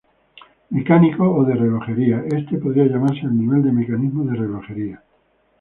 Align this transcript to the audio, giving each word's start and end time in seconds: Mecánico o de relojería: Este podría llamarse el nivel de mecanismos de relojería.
Mecánico 0.77 1.23
o 1.39 1.41
de 1.47 1.53
relojería: 1.63 2.17
Este 2.37 2.57
podría 2.63 2.87
llamarse 2.91 3.21
el 3.27 3.37
nivel 3.37 3.61
de 3.61 3.71
mecanismos 3.79 4.27
de 4.31 4.35
relojería. 4.43 5.03